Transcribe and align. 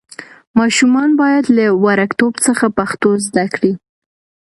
ماشومان 0.59 1.09
باید 1.21 1.45
له 1.57 1.65
وړکتوب 1.83 2.33
څخه 2.45 2.65
پښتو 2.77 3.09
زده 3.25 3.45
کړي. 3.55 3.71